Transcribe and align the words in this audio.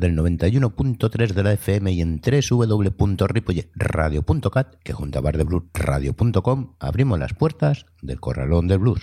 desde 0.00 0.06
el 0.06 0.16
91.3 0.16 1.34
de 1.34 1.42
la 1.42 1.52
FM 1.52 1.92
y 1.92 2.00
en 2.00 2.20
www.ripolletradio.cat, 2.20 4.76
que 4.82 4.92
junto 4.92 5.18
a 5.18 5.22
bardebluesradio.com 5.22 6.74
abrimos 6.78 7.18
las 7.18 7.34
puertas 7.34 7.86
del 8.02 8.20
Corralón 8.20 8.68
del 8.68 8.78
Blues. 8.78 9.02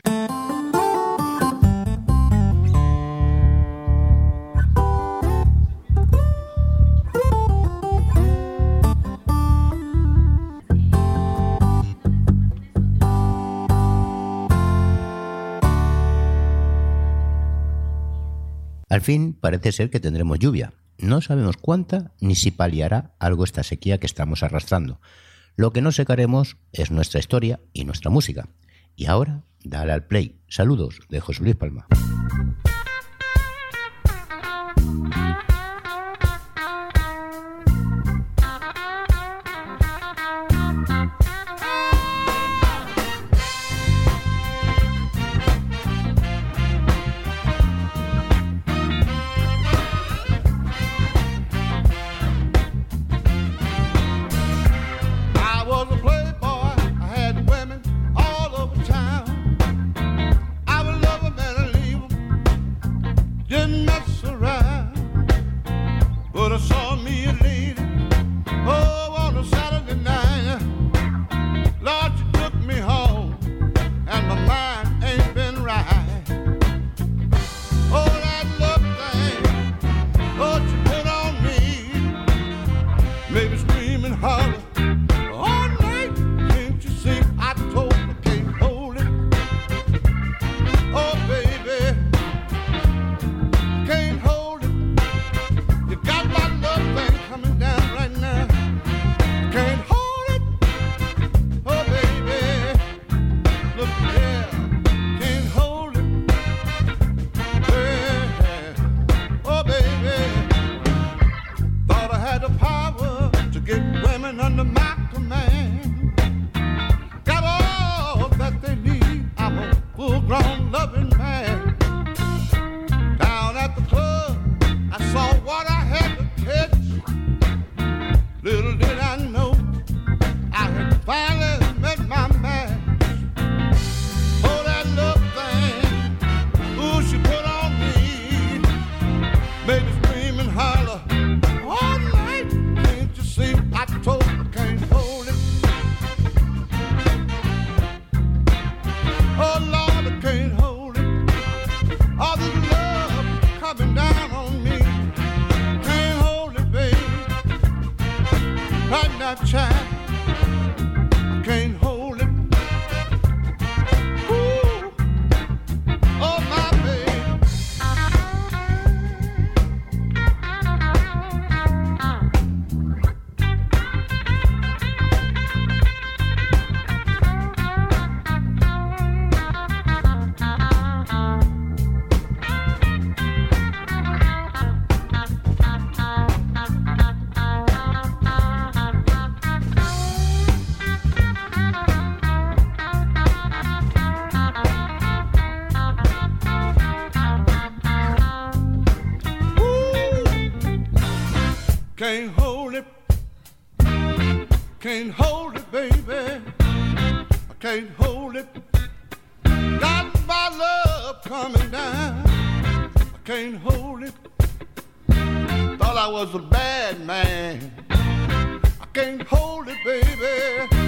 Al 18.89 19.01
fin 19.01 19.37
parece 19.39 19.71
ser 19.71 19.91
que 19.91 19.99
tendremos 19.99 20.39
lluvia. 20.39 20.73
No 20.99 21.21
sabemos 21.21 21.57
cuánta 21.57 22.11
ni 22.19 22.35
si 22.35 22.51
paliará 22.51 23.13
algo 23.19 23.43
esta 23.43 23.63
sequía 23.63 23.99
que 23.99 24.07
estamos 24.07 24.41
arrastrando. 24.41 24.99
Lo 25.55 25.71
que 25.71 25.81
no 25.81 25.91
secaremos 25.91 26.57
es 26.71 26.91
nuestra 26.91 27.19
historia 27.19 27.59
y 27.73 27.85
nuestra 27.85 28.09
música. 28.09 28.49
Y 28.95 29.05
ahora, 29.05 29.43
dale 29.63 29.93
al 29.93 30.05
play. 30.05 30.39
Saludos 30.47 30.99
de 31.09 31.19
José 31.19 31.43
Luis 31.43 31.55
Palma. 31.55 31.87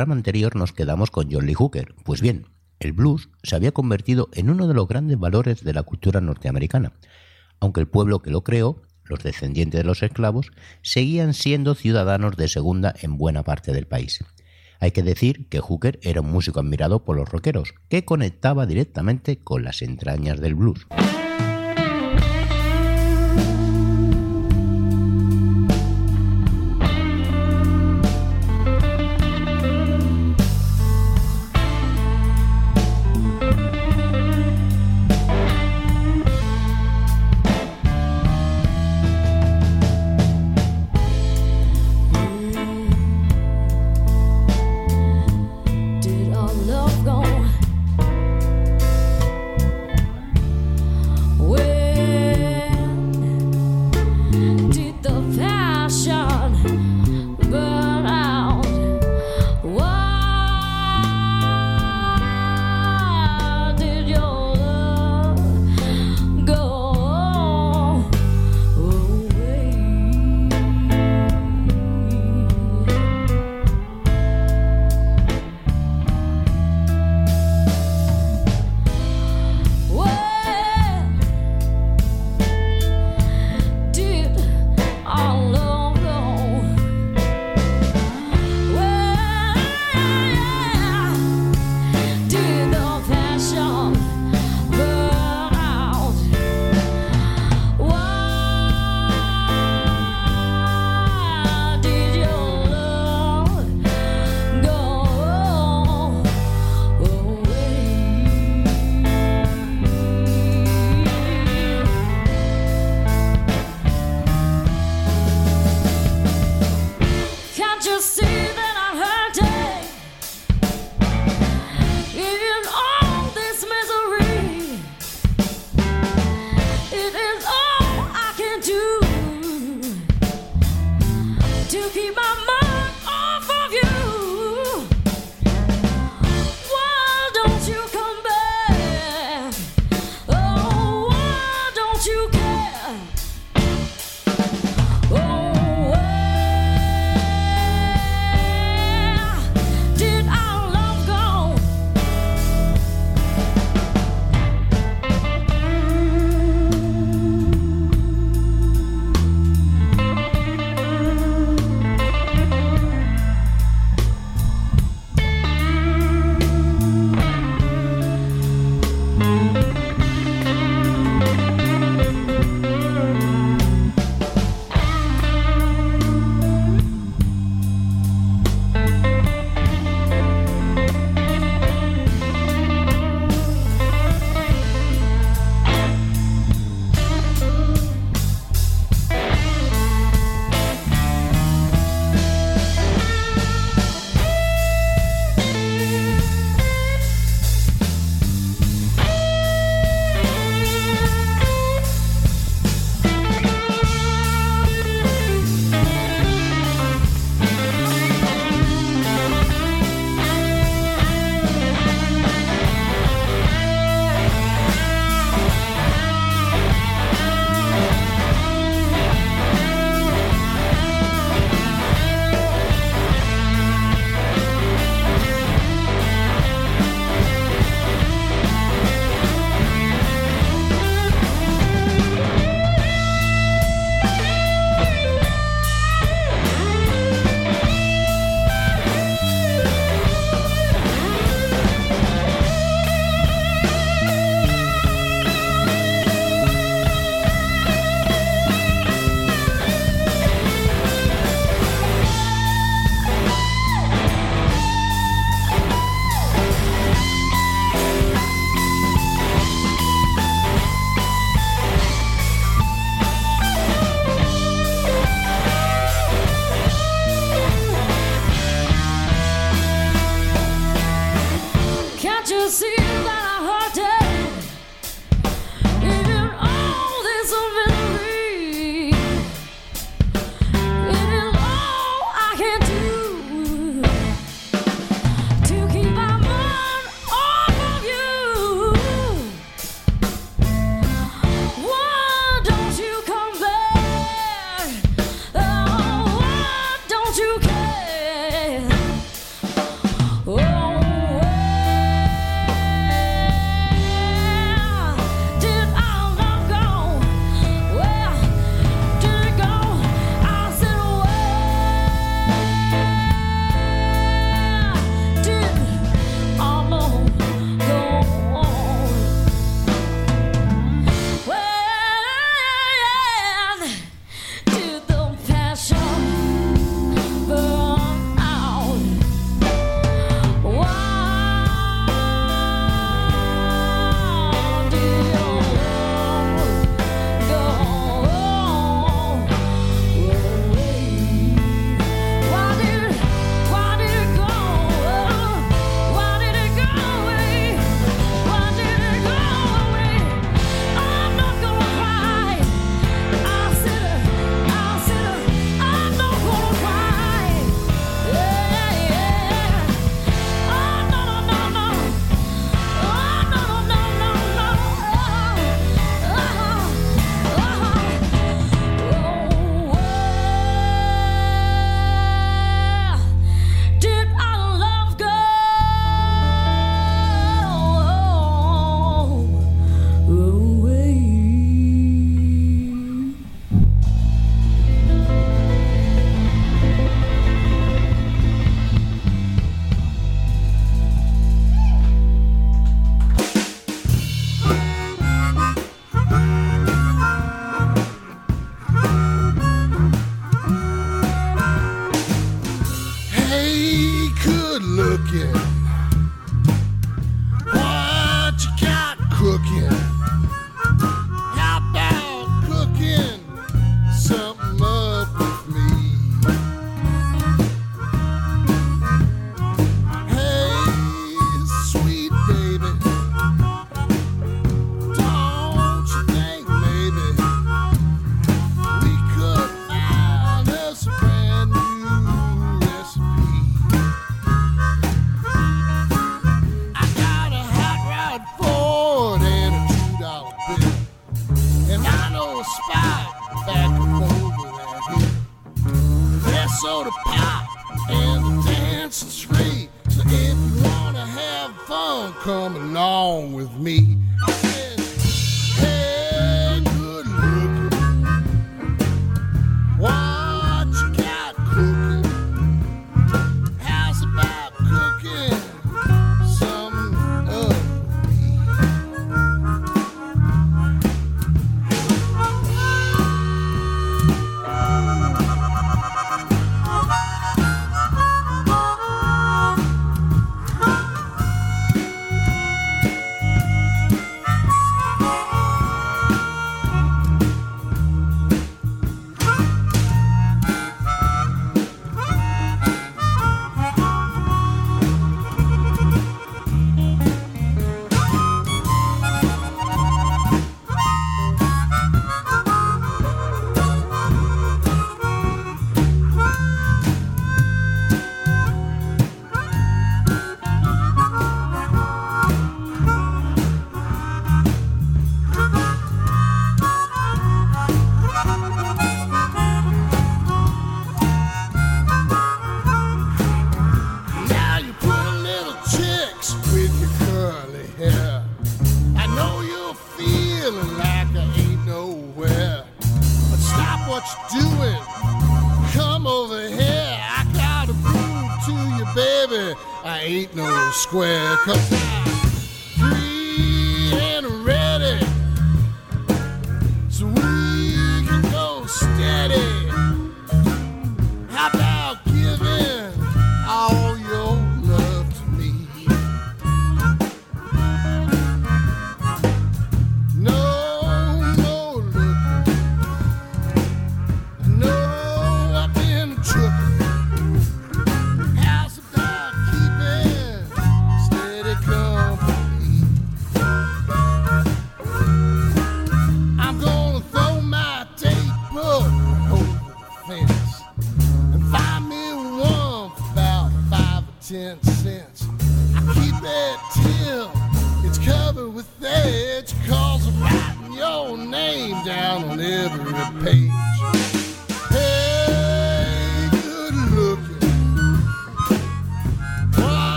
programa 0.00 0.16
anterior 0.16 0.56
nos 0.56 0.72
quedamos 0.72 1.10
con 1.10 1.30
John 1.30 1.44
Lee 1.44 1.52
Hooker. 1.52 1.94
Pues 2.04 2.22
bien, 2.22 2.46
el 2.78 2.94
blues 2.94 3.28
se 3.42 3.54
había 3.54 3.72
convertido 3.72 4.30
en 4.32 4.48
uno 4.48 4.66
de 4.66 4.72
los 4.72 4.88
grandes 4.88 5.18
valores 5.18 5.62
de 5.62 5.74
la 5.74 5.82
cultura 5.82 6.22
norteamericana, 6.22 6.94
aunque 7.60 7.80
el 7.80 7.86
pueblo 7.86 8.20
que 8.22 8.30
lo 8.30 8.42
creó, 8.42 8.80
los 9.04 9.22
descendientes 9.22 9.78
de 9.78 9.84
los 9.84 10.02
esclavos, 10.02 10.52
seguían 10.80 11.34
siendo 11.34 11.74
ciudadanos 11.74 12.38
de 12.38 12.48
segunda 12.48 12.94
en 13.02 13.18
buena 13.18 13.42
parte 13.42 13.74
del 13.74 13.86
país. 13.86 14.24
Hay 14.80 14.92
que 14.92 15.02
decir 15.02 15.50
que 15.50 15.60
Hooker 15.60 16.00
era 16.02 16.22
un 16.22 16.30
músico 16.32 16.60
admirado 16.60 17.04
por 17.04 17.18
los 17.18 17.28
rockeros, 17.28 17.74
que 17.90 18.06
conectaba 18.06 18.64
directamente 18.64 19.38
con 19.38 19.64
las 19.64 19.82
entrañas 19.82 20.40
del 20.40 20.54
blues. 20.54 20.86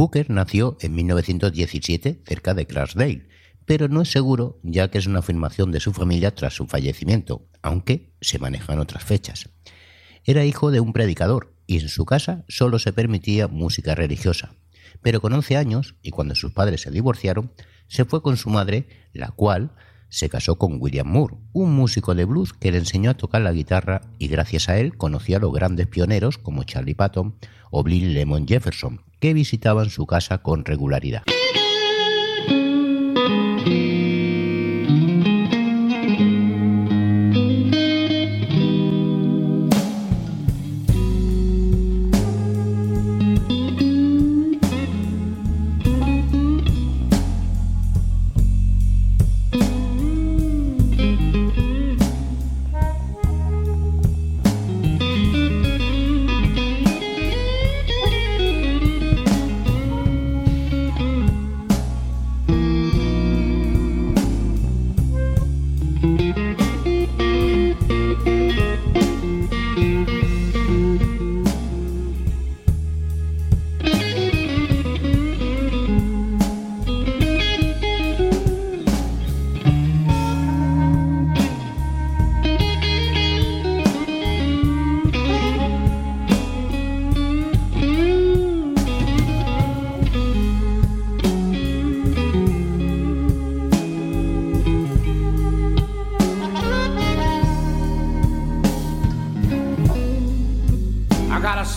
Hooker 0.00 0.30
nació 0.30 0.78
en 0.80 0.94
1917 0.94 2.22
cerca 2.26 2.54
de 2.54 2.66
Clarksdale, 2.66 3.28
pero 3.66 3.86
no 3.88 4.00
es 4.00 4.10
seguro 4.10 4.58
ya 4.62 4.90
que 4.90 4.96
es 4.96 5.06
una 5.06 5.18
afirmación 5.18 5.72
de 5.72 5.80
su 5.80 5.92
familia 5.92 6.34
tras 6.34 6.54
su 6.54 6.66
fallecimiento, 6.66 7.50
aunque 7.60 8.14
se 8.22 8.38
manejan 8.38 8.78
otras 8.78 9.04
fechas. 9.04 9.50
Era 10.24 10.46
hijo 10.46 10.70
de 10.70 10.80
un 10.80 10.94
predicador 10.94 11.54
y 11.66 11.80
en 11.80 11.90
su 11.90 12.06
casa 12.06 12.46
solo 12.48 12.78
se 12.78 12.94
permitía 12.94 13.46
música 13.46 13.94
religiosa, 13.94 14.54
pero 15.02 15.20
con 15.20 15.34
11 15.34 15.58
años, 15.58 15.96
y 16.00 16.12
cuando 16.12 16.34
sus 16.34 16.54
padres 16.54 16.80
se 16.80 16.90
divorciaron, 16.90 17.52
se 17.86 18.06
fue 18.06 18.22
con 18.22 18.38
su 18.38 18.48
madre, 18.48 18.88
la 19.12 19.32
cual 19.32 19.74
se 20.08 20.30
casó 20.30 20.56
con 20.56 20.80
William 20.80 21.08
Moore, 21.08 21.36
un 21.52 21.74
músico 21.74 22.14
de 22.14 22.24
blues 22.24 22.54
que 22.54 22.72
le 22.72 22.78
enseñó 22.78 23.10
a 23.10 23.18
tocar 23.18 23.42
la 23.42 23.52
guitarra 23.52 24.00
y 24.18 24.28
gracias 24.28 24.70
a 24.70 24.78
él 24.78 24.96
conoció 24.96 25.36
a 25.36 25.40
los 25.40 25.52
grandes 25.52 25.88
pioneros 25.88 26.38
como 26.38 26.64
Charlie 26.64 26.94
Patton 26.94 27.36
o 27.70 27.84
Bill 27.84 28.14
Lemon 28.14 28.48
Jefferson, 28.48 29.02
que 29.20 29.34
visitaban 29.34 29.90
su 29.90 30.06
casa 30.06 30.38
con 30.38 30.64
regularidad. 30.64 31.22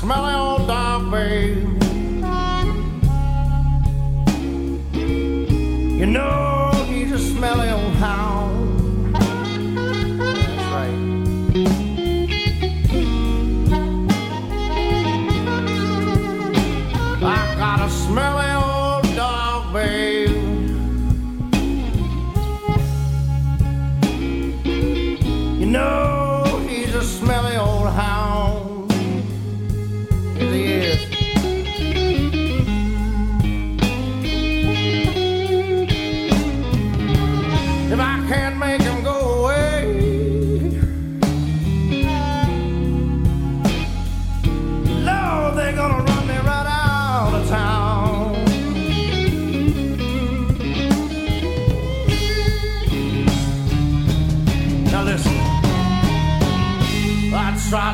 smelly 0.03 0.33
old 0.33 0.67
dog, 0.67 1.09
babe. 1.11 1.82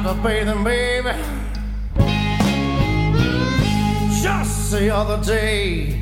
a 0.10 0.13
bathing, 0.24 0.63
baby. 0.63 1.12
Just 4.24 4.72
the 4.72 4.89
other 4.89 5.24
day. 5.24 6.02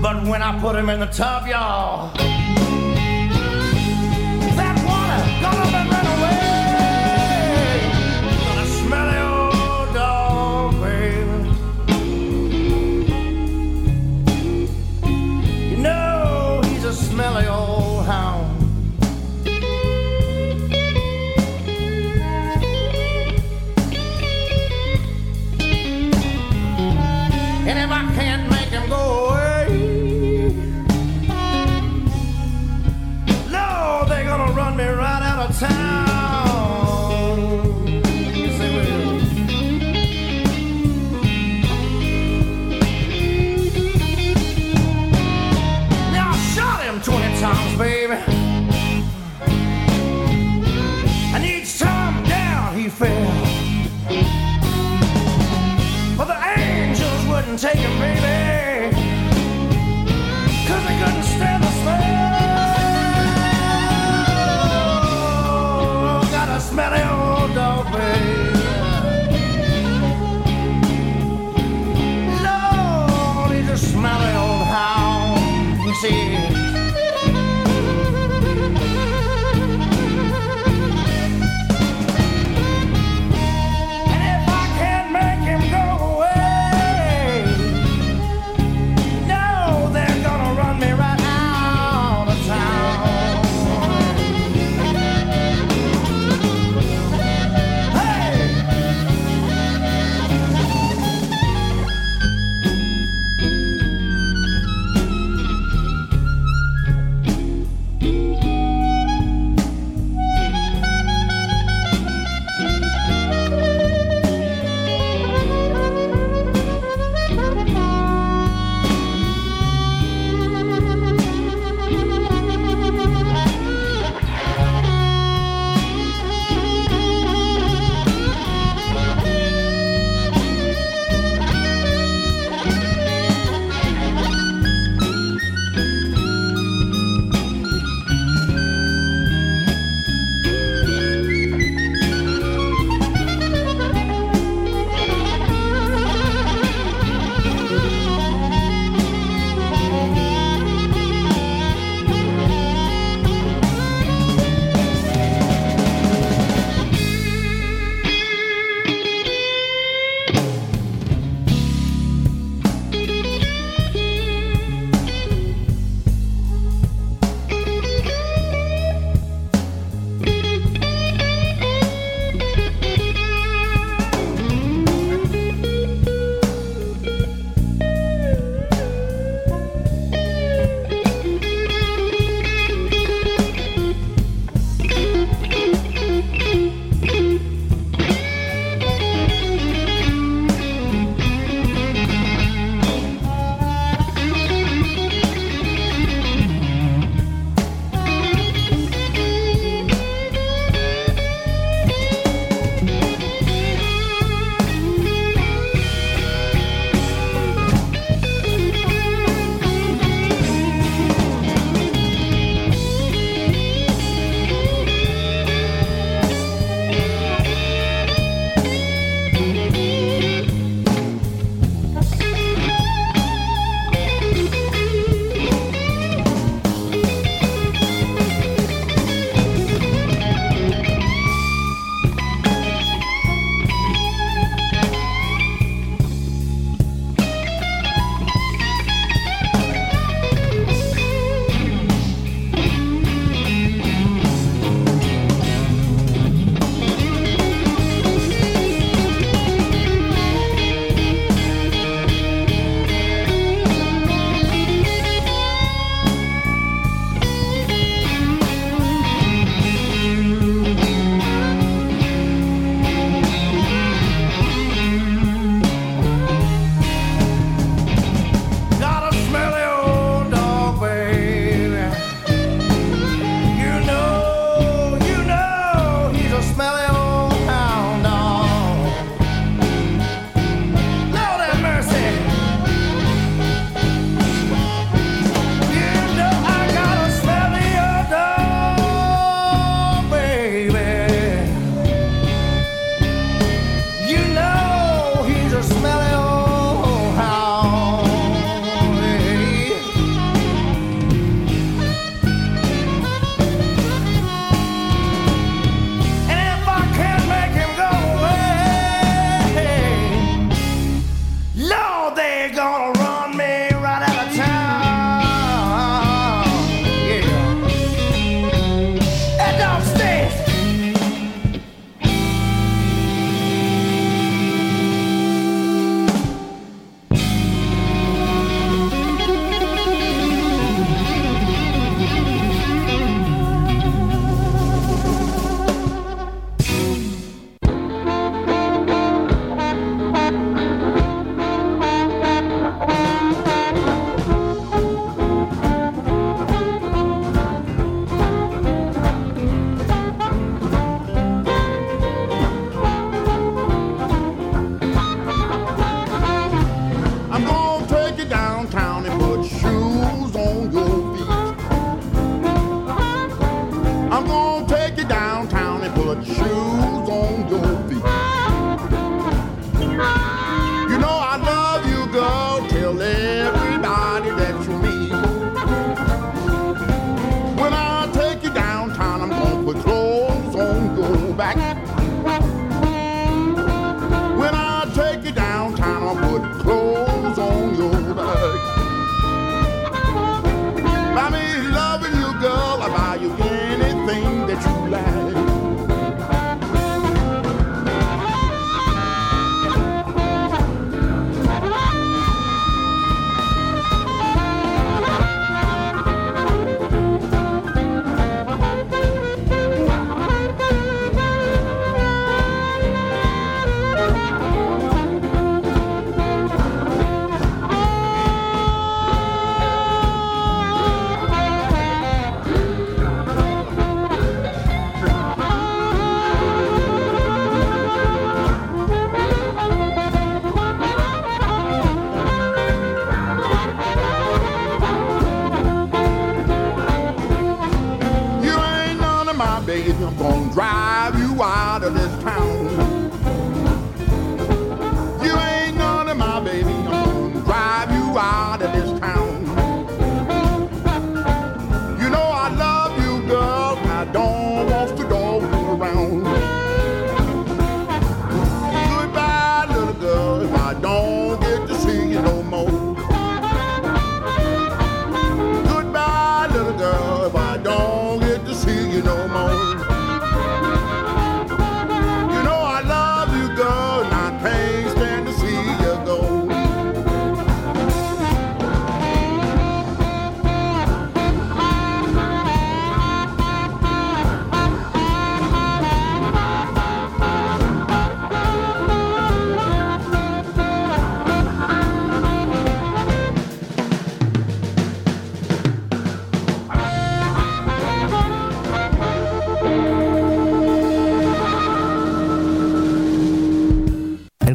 But 0.00 0.24
when 0.28 0.40
I 0.40 0.56
put 0.60 0.76
him 0.76 0.88
in 0.90 1.00
the 1.00 1.06
tub, 1.06 1.48
y'all. 1.48 1.93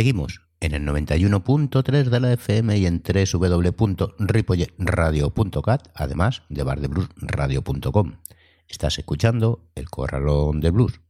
Seguimos 0.00 0.40
en 0.60 0.72
el 0.72 0.86
91.3 0.86 2.04
de 2.04 2.20
la 2.20 2.32
FM 2.32 2.78
y 2.78 2.86
en 2.86 3.02
www.ripoyeradio.cat, 3.02 5.88
además 5.94 6.42
de 6.48 6.62
bardebluesradio.com. 6.62 8.14
Estás 8.66 8.98
escuchando 8.98 9.68
El 9.74 9.90
Corralón 9.90 10.62
de 10.62 10.70
Blues. 10.70 11.02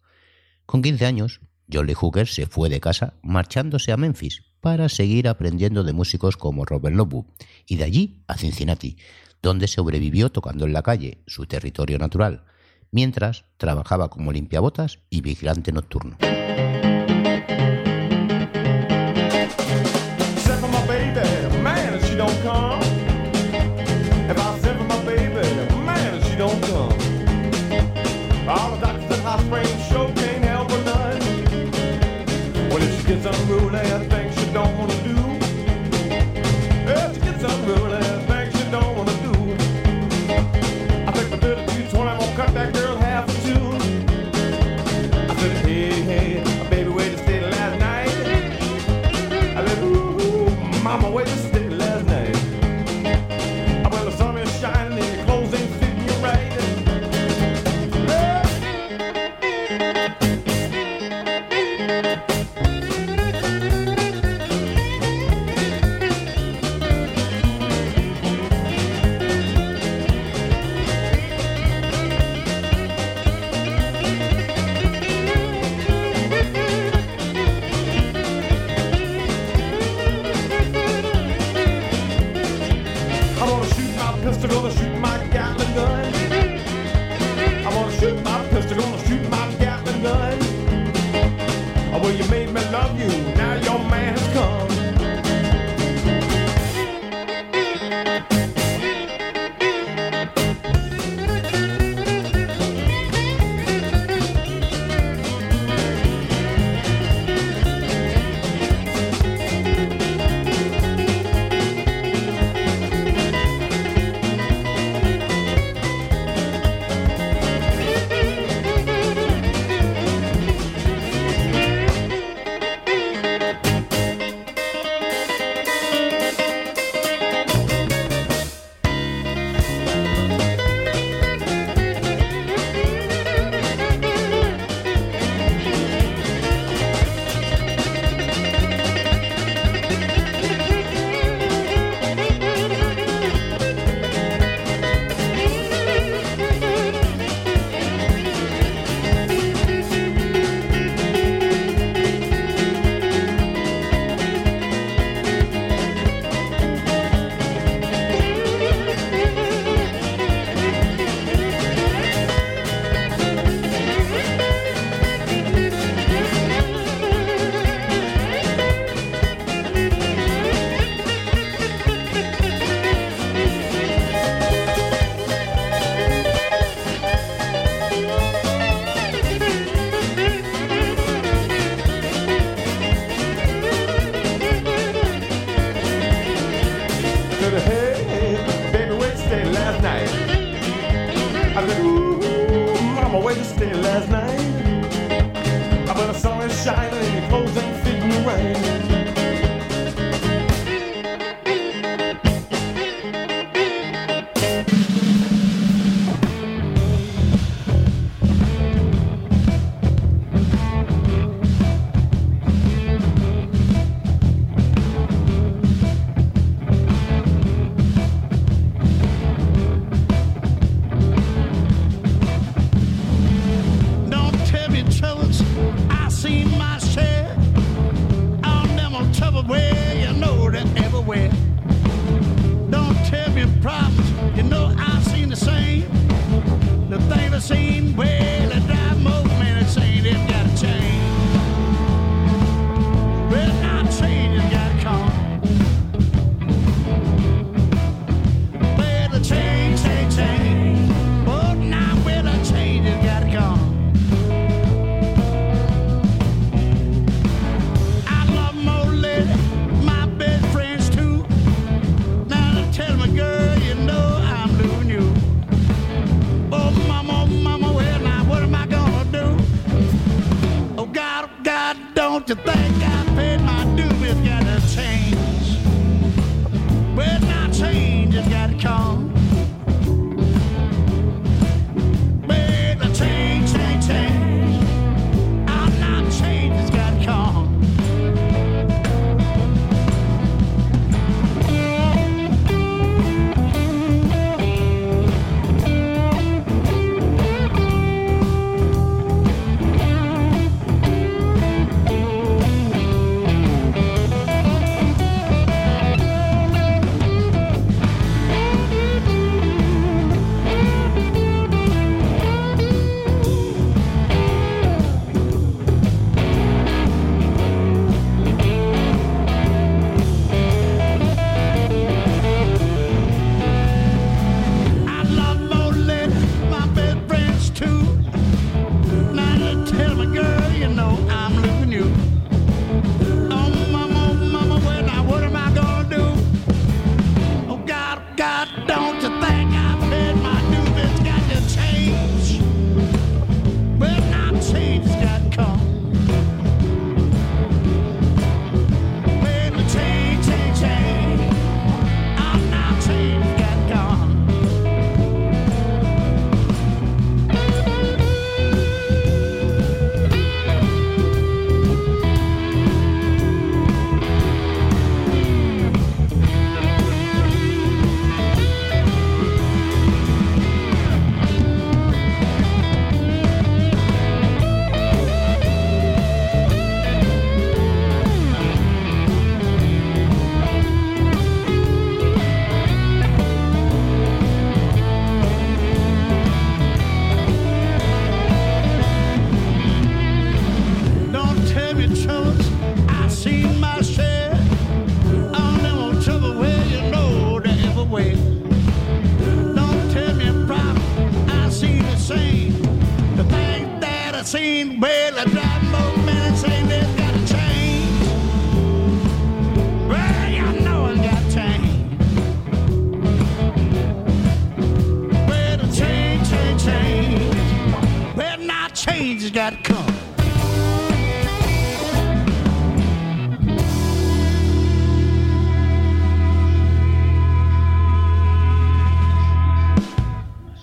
Con 0.66 0.83
15 0.83 1.07
años, 1.07 1.40
Jolly 1.72 1.94
Hooker 1.94 2.26
se 2.26 2.46
fue 2.46 2.68
de 2.68 2.81
casa 2.81 3.14
marchándose 3.22 3.92
a 3.92 3.96
Memphis 3.96 4.42
para 4.61 4.88
seguir 4.88 5.29
aprendiendo 5.29 5.85
de 5.85 5.92
músicos 5.92 6.37
como 6.37 6.64
Robert 6.64 6.96
Lobu 6.96 7.26
y 7.68 7.76
de 7.76 7.85
allí 7.85 8.24
a 8.26 8.37
Cincinnati, 8.37 8.96
donde 9.40 9.68
sobrevivió 9.68 10.33
tocando 10.33 10.66
en 10.66 10.72
la 10.72 10.83
calle, 10.83 11.22
su 11.29 11.46
territorio 11.46 11.96
natural, 11.98 12.42
mientras 12.90 13.44
trabajaba 13.57 14.11
como 14.11 14.33
limpiabotas 14.33 14.98
y 15.11 15.20
vigilante 15.20 15.70
nocturno. 15.70 16.18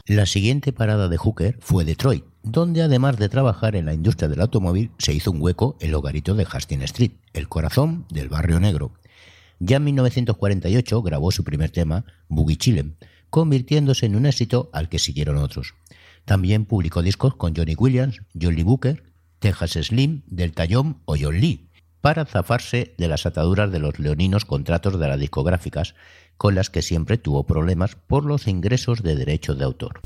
La 0.07 0.25
siguiente 0.25 0.73
parada 0.73 1.09
de 1.09 1.17
Hooker 1.17 1.57
fue 1.59 1.83
Detroit, 1.83 2.23
donde 2.51 2.81
además 2.81 3.17
de 3.17 3.29
trabajar 3.29 3.75
en 3.75 3.85
la 3.85 3.93
industria 3.93 4.29
del 4.29 4.41
automóvil, 4.41 4.91
se 4.97 5.13
hizo 5.13 5.31
un 5.31 5.41
hueco 5.41 5.75
el 5.79 5.93
hogarito 5.93 6.33
de 6.33 6.47
Hastings 6.49 6.85
Street, 6.85 7.11
el 7.33 7.49
corazón 7.49 8.05
del 8.09 8.29
barrio 8.29 8.59
negro. 8.59 8.91
Ya 9.59 9.77
en 9.77 9.83
1948 9.85 11.01
grabó 11.01 11.31
su 11.31 11.43
primer 11.43 11.71
tema, 11.71 12.05
Boogie 12.29 12.57
Chillem, 12.57 12.95
convirtiéndose 13.29 14.05
en 14.05 14.15
un 14.15 14.25
éxito 14.25 14.69
al 14.71 14.87
que 14.87 14.99
siguieron 14.99 15.37
otros. 15.37 15.73
También 16.25 16.65
publicó 16.65 17.01
discos 17.01 17.35
con 17.35 17.55
Johnny 17.55 17.75
Williams, 17.75 18.21
John 18.39 18.55
Lee 18.55 18.63
Booker, 18.63 19.03
Texas 19.39 19.71
Slim, 19.71 20.21
Delta 20.27 20.65
John 20.69 21.01
o 21.05 21.15
John 21.19 21.39
Lee, 21.39 21.69
para 22.01 22.25
zafarse 22.25 22.95
de 22.97 23.07
las 23.07 23.25
ataduras 23.25 23.71
de 23.71 23.79
los 23.79 23.99
leoninos 23.99 24.45
contratos 24.45 24.99
de 24.99 25.07
las 25.07 25.19
discográficas, 25.19 25.95
con 26.37 26.55
las 26.55 26.69
que 26.69 26.81
siempre 26.81 27.17
tuvo 27.17 27.45
problemas 27.45 27.95
por 27.95 28.23
los 28.25 28.47
ingresos 28.47 29.03
de 29.03 29.15
derechos 29.15 29.57
de 29.57 29.65
autor. 29.65 30.01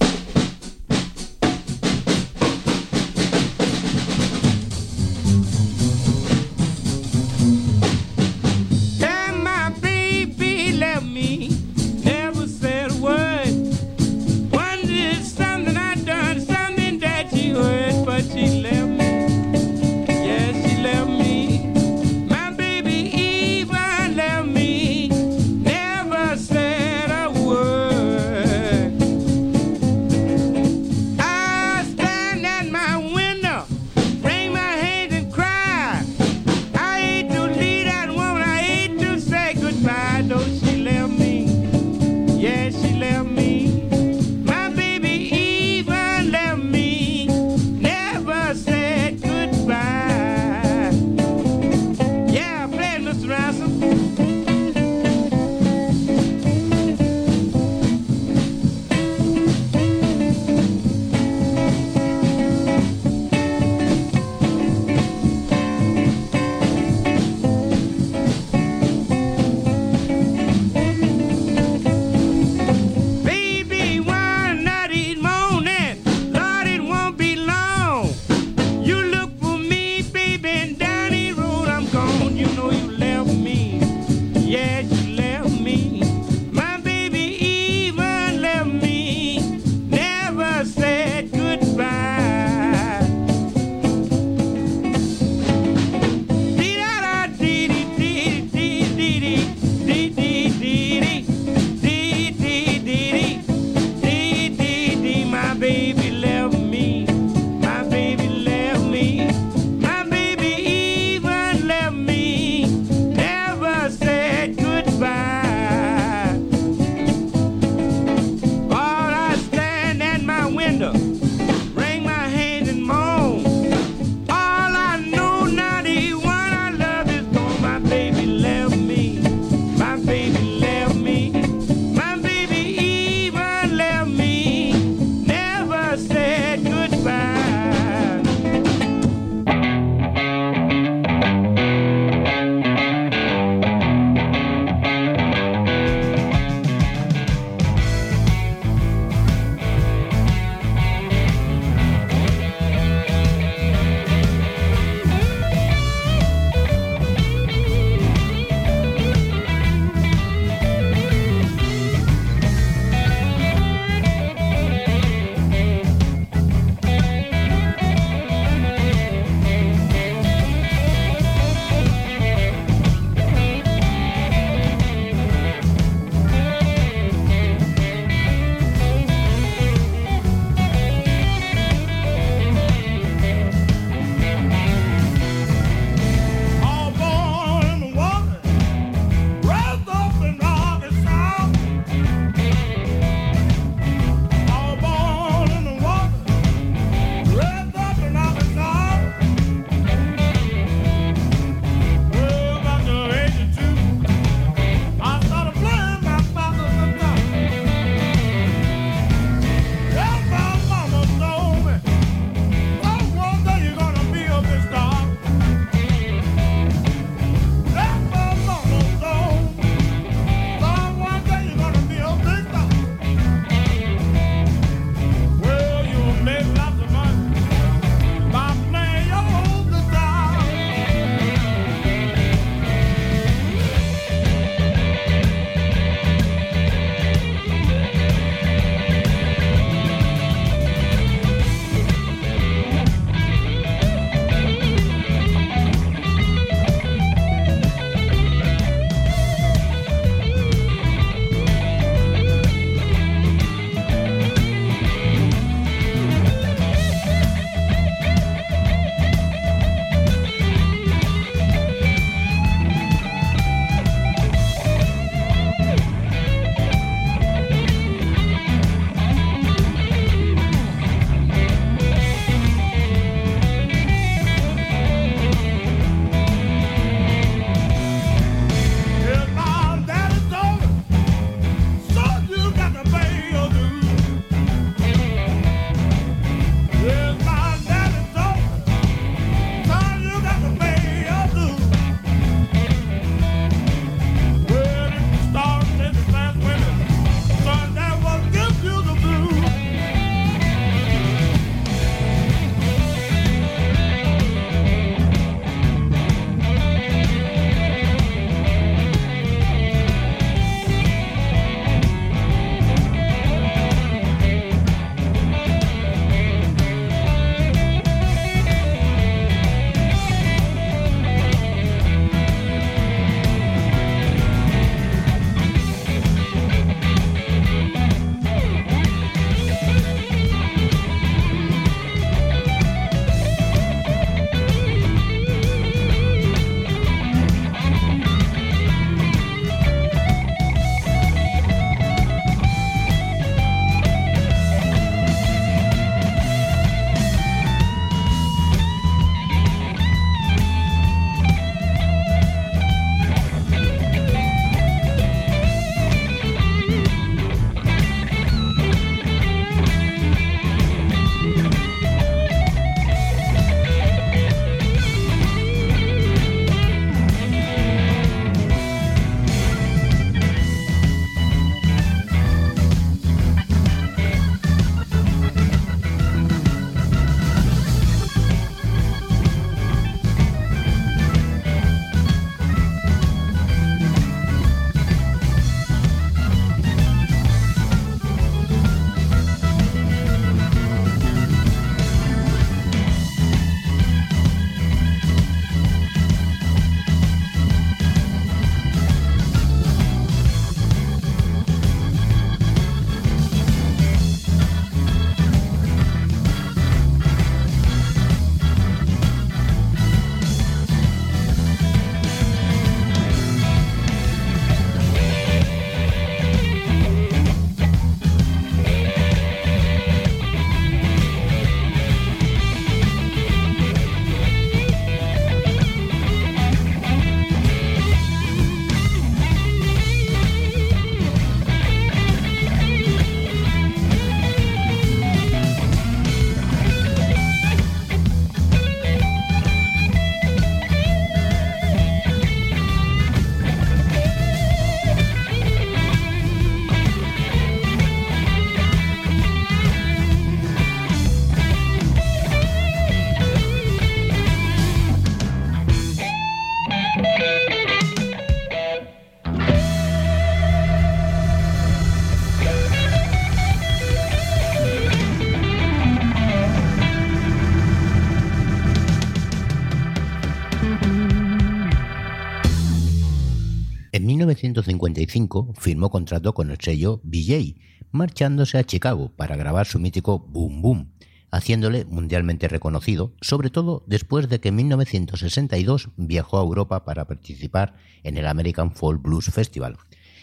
1955 474.42 475.54
firmó 475.58 475.92
contrato 475.92 476.34
con 476.34 476.50
el 476.50 476.58
sello 476.60 477.00
BJ, 477.04 477.56
marchándose 477.92 478.58
a 478.58 478.64
Chicago 478.64 479.12
para 479.16 479.36
grabar 479.36 479.68
su 479.68 479.80
mítico 479.80 480.18
Boom 480.18 480.62
Boom, 480.64 480.92
haciéndole 481.30 481.86
mundialmente 481.86 482.48
reconocido, 482.48 483.14
sobre 483.22 483.52
todo 483.52 483.84
después 483.86 484.30
de 484.30 484.40
que 484.40 484.50
en 484.50 484.56
1962 484.56 485.90
viajó 485.96 486.40
a 486.40 486.44
Europa 486.44 486.86
para 486.86 487.06
participar 487.06 487.76
en 488.04 488.18
el 488.18 488.26
American 488.26 488.72
Folk 488.72 489.04
Blues 489.04 489.26
Festival, 489.26 489.78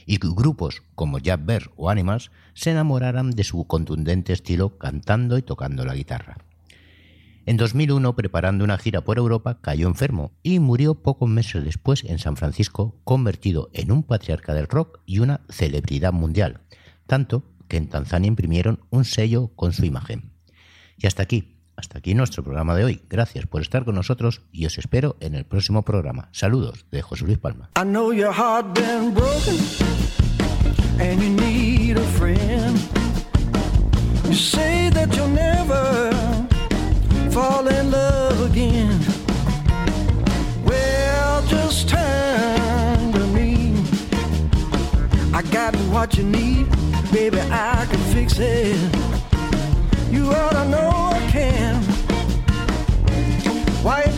y 0.05 0.19
grupos 0.19 0.83
como 0.97 1.19
Jack 1.19 1.45
Bear 1.45 1.71
o 1.77 1.89
Animals 1.89 2.33
se 2.55 2.73
enamoraran 2.73 3.31
de 3.31 3.45
su 3.45 3.67
contundente 3.67 4.33
estilo 4.33 4.79
cantando 4.79 5.39
y 5.39 5.43
tocando 5.43 5.85
la 5.85 5.95
guitarra. 5.95 6.48
En 7.49 7.57
2001, 7.57 8.15
preparando 8.15 8.63
una 8.63 8.77
gira 8.77 9.01
por 9.01 9.17
Europa, 9.17 9.59
cayó 9.63 9.89
enfermo 9.89 10.33
y 10.43 10.59
murió 10.59 10.97
pocos 10.97 11.31
meses 11.31 11.65
después 11.65 12.05
en 12.05 12.19
San 12.19 12.37
Francisco, 12.37 13.01
convertido 13.05 13.71
en 13.73 13.91
un 13.91 14.03
patriarca 14.03 14.53
del 14.53 14.67
rock 14.67 15.01
y 15.07 15.21
una 15.21 15.41
celebridad 15.49 16.13
mundial, 16.13 16.61
tanto 17.07 17.45
que 17.67 17.79
en 17.79 17.89
Tanzania 17.89 18.29
imprimieron 18.29 18.81
un 18.91 19.07
sello 19.07 19.49
con 19.57 19.73
su 19.73 19.87
imagen. 19.87 20.31
Y 20.99 21.07
hasta 21.07 21.23
aquí, 21.23 21.57
hasta 21.75 21.97
aquí 21.97 22.13
nuestro 22.13 22.45
programa 22.45 22.75
de 22.75 22.85
hoy. 22.85 23.01
Gracias 23.09 23.47
por 23.47 23.63
estar 23.63 23.87
con 23.87 23.95
nosotros 23.95 24.43
y 24.53 24.67
os 24.67 24.77
espero 24.77 25.17
en 25.21 25.35
el 25.35 25.47
próximo 25.47 25.87
programa. 25.87 26.29
Saludos 26.33 26.85
de 26.91 27.01
José 27.01 27.25
Luis 27.25 27.39
Palma. 27.39 27.71
You 34.29 34.35
say 34.35 34.91
that 34.91 35.17
you'll 35.17 36.18
fall 37.31 37.67
in 37.69 37.91
love 37.91 38.51
again. 38.51 38.99
Well, 40.65 41.43
just 41.47 41.89
turn 41.89 43.13
to 43.13 43.27
me. 43.29 43.75
I 45.33 45.43
got 45.43 45.75
what 45.93 46.17
you 46.17 46.25
need, 46.25 46.69
baby. 47.13 47.41
I 47.41 47.87
can 47.91 48.01
fix 48.15 48.39
it. 48.39 48.79
You 50.11 50.31
ought 50.31 50.53
to 50.53 50.69
know 50.69 50.91
I 51.13 51.21
can. 51.31 51.83
Wipe 53.85 54.18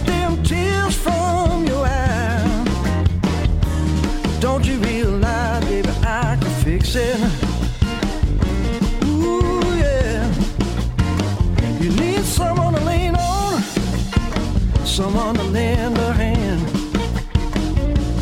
someone 15.02 15.34
to 15.34 15.42
lend 15.44 15.96
a 15.96 16.12
hand, 16.12 16.60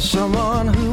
someone 0.00 0.68
who 0.68 0.87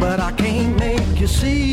But 0.00 0.18
I 0.18 0.32
can't 0.36 0.76
make 0.76 1.20
you 1.20 1.28
see. 1.28 1.71